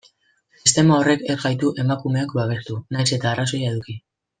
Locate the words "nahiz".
2.99-3.09